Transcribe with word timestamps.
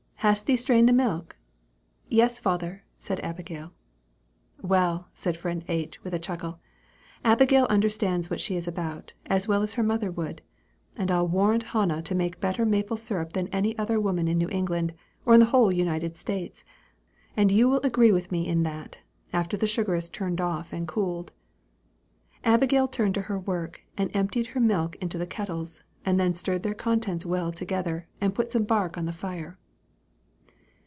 hast 0.23 0.45
thee 0.45 0.55
strained 0.55 0.87
the 0.87 0.93
milk?" 0.93 1.35
"Yes, 2.07 2.39
father," 2.39 2.83
said 2.99 3.19
Abigail. 3.21 3.71
"Well," 4.61 5.07
said 5.15 5.35
friend 5.35 5.65
H., 5.67 6.03
with 6.03 6.13
a 6.13 6.19
chuckle, 6.19 6.59
"Abigail 7.25 7.65
understands 7.71 8.29
what 8.29 8.39
she 8.39 8.55
is 8.55 8.67
about, 8.67 9.13
as 9.25 9.47
well 9.47 9.63
as 9.63 9.73
her 9.73 9.81
mother 9.81 10.11
would; 10.11 10.43
and 10.95 11.09
I'll 11.09 11.27
warrant 11.27 11.63
Hannah 11.63 12.03
to 12.03 12.13
make 12.13 12.39
better 12.39 12.67
maple 12.67 12.97
sugar 12.97 13.29
than 13.33 13.47
any 13.47 13.75
other 13.79 13.99
woman 13.99 14.27
in 14.27 14.37
New 14.37 14.47
England, 14.49 14.93
or 15.25 15.33
in 15.33 15.39
the 15.39 15.47
whole 15.47 15.71
United 15.71 16.15
States 16.15 16.63
and 17.35 17.51
you 17.51 17.67
will 17.67 17.81
agree 17.81 18.11
with 18.11 18.31
me 18.31 18.47
in 18.47 18.61
that, 18.61 18.99
after 19.33 19.57
that 19.57 19.65
sugar 19.69 19.95
is 19.95 20.07
turned 20.07 20.39
off 20.39 20.71
and 20.71 20.87
cooled." 20.87 21.31
Abigail 22.43 22.87
turned 22.87 23.15
to 23.15 23.23
her 23.23 23.39
work, 23.39 23.81
emptied 23.97 24.45
her 24.45 24.59
milk 24.59 24.95
into 24.97 25.17
the 25.17 25.25
kettles, 25.25 25.81
and 26.05 26.19
then 26.19 26.35
stirred 26.35 26.61
their 26.61 26.75
contents 26.75 27.25
well 27.25 27.51
together, 27.51 28.07
and 28.21 28.35
put 28.35 28.51
some 28.51 28.65
bark 28.65 28.99
on 28.99 29.05
the 29.05 29.13
fire. 29.13 29.57